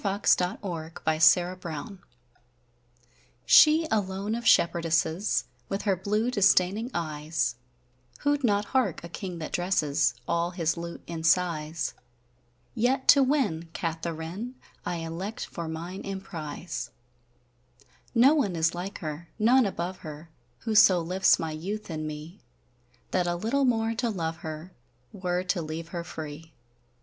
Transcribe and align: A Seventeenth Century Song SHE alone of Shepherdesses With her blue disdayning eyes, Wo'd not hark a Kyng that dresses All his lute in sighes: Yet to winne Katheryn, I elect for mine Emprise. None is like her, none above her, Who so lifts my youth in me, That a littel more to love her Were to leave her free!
A 0.03 0.19
Seventeenth 0.25 1.21
Century 1.21 1.57
Song 1.61 1.99
SHE 3.45 3.85
alone 3.91 4.33
of 4.33 4.45
Shepherdesses 4.47 5.43
With 5.69 5.83
her 5.83 5.95
blue 5.95 6.31
disdayning 6.31 6.89
eyes, 6.91 7.53
Wo'd 8.25 8.43
not 8.43 8.65
hark 8.73 9.03
a 9.03 9.09
Kyng 9.09 9.37
that 9.37 9.51
dresses 9.51 10.15
All 10.27 10.49
his 10.49 10.75
lute 10.75 11.03
in 11.05 11.21
sighes: 11.23 11.93
Yet 12.73 13.07
to 13.09 13.21
winne 13.21 13.69
Katheryn, 13.75 14.55
I 14.87 14.95
elect 14.95 15.45
for 15.45 15.67
mine 15.67 16.01
Emprise. 16.03 16.89
None 18.15 18.55
is 18.55 18.73
like 18.73 18.97
her, 19.01 19.29
none 19.37 19.67
above 19.67 19.97
her, 19.97 20.31
Who 20.61 20.73
so 20.73 20.99
lifts 20.99 21.37
my 21.37 21.51
youth 21.51 21.91
in 21.91 22.07
me, 22.07 22.39
That 23.11 23.27
a 23.27 23.35
littel 23.35 23.65
more 23.65 23.93
to 23.93 24.09
love 24.09 24.37
her 24.37 24.73
Were 25.13 25.43
to 25.43 25.61
leave 25.61 25.89
her 25.89 26.03
free! 26.03 26.53